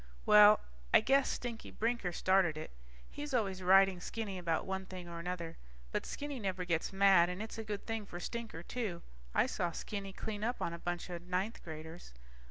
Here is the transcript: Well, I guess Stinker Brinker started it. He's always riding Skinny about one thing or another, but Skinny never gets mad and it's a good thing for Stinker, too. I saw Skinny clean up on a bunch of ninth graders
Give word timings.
Well, 0.25 0.61
I 0.91 0.99
guess 0.99 1.29
Stinker 1.29 1.71
Brinker 1.73 2.11
started 2.11 2.57
it. 2.57 2.71
He's 3.07 3.35
always 3.35 3.61
riding 3.61 3.99
Skinny 3.99 4.39
about 4.39 4.65
one 4.65 4.87
thing 4.87 5.07
or 5.07 5.19
another, 5.19 5.57
but 5.91 6.07
Skinny 6.07 6.39
never 6.39 6.65
gets 6.65 6.91
mad 6.91 7.29
and 7.29 7.39
it's 7.39 7.59
a 7.59 7.63
good 7.63 7.85
thing 7.85 8.07
for 8.07 8.19
Stinker, 8.19 8.63
too. 8.63 9.03
I 9.35 9.45
saw 9.45 9.71
Skinny 9.71 10.11
clean 10.11 10.43
up 10.43 10.59
on 10.59 10.73
a 10.73 10.79
bunch 10.79 11.11
of 11.11 11.21
ninth 11.27 11.61
graders 11.63 12.15